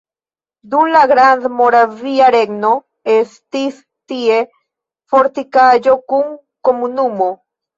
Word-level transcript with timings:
Dum 0.69 0.87
la 0.95 1.01
Grandmoravia 1.11 2.29
Regno 2.37 2.71
estis 3.17 3.77
tie 4.13 4.41
fortikaĵo 5.13 5.99
kun 6.15 6.35
komunumo. 6.71 7.31